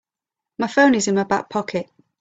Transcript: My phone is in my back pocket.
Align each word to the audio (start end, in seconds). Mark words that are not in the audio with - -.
My 0.57 0.65
phone 0.65 0.95
is 0.95 1.07
in 1.07 1.13
my 1.13 1.25
back 1.25 1.47
pocket. 1.47 1.87